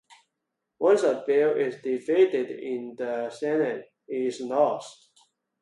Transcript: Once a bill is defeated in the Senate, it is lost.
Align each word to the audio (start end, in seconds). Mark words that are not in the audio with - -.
Once 0.79 1.03
a 1.03 1.23
bill 1.27 1.51
is 1.51 1.79
defeated 1.79 2.49
in 2.49 2.95
the 2.97 3.29
Senate, 3.29 3.93
it 4.07 4.25
is 4.33 4.41
lost. 4.41 5.11